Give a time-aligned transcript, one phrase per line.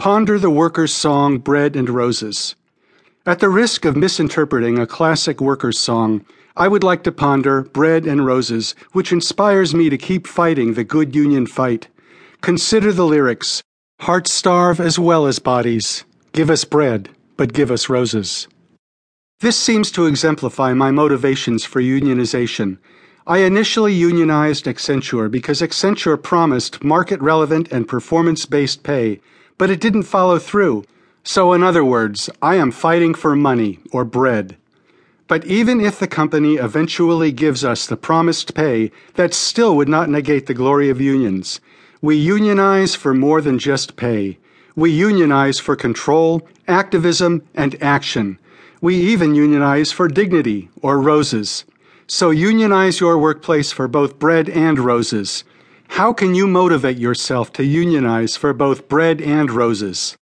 [0.00, 2.54] Ponder the worker's song, Bread and Roses.
[3.26, 6.24] At the risk of misinterpreting a classic worker's song,
[6.56, 10.84] I would like to ponder Bread and Roses, which inspires me to keep fighting the
[10.84, 11.88] good union fight.
[12.40, 13.62] Consider the lyrics
[14.00, 16.04] Hearts starve as well as bodies.
[16.32, 18.48] Give us bread, but give us roses.
[19.40, 22.78] This seems to exemplify my motivations for unionization.
[23.26, 29.20] I initially unionized Accenture because Accenture promised market relevant and performance based pay
[29.60, 30.82] but it didn't follow through.
[31.22, 34.56] So, in other words, I am fighting for money or bread.
[35.28, 40.08] But even if the company eventually gives us the promised pay, that still would not
[40.08, 41.60] negate the glory of unions.
[42.00, 44.38] We unionize for more than just pay.
[44.76, 48.38] We unionize for control, activism, and action.
[48.80, 51.66] We even unionize for dignity or roses.
[52.06, 55.44] So unionize your workplace for both bread and roses.
[55.94, 60.16] How can you motivate yourself to unionize for both bread and roses?